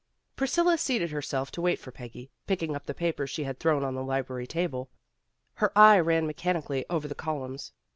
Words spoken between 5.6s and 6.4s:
eye ran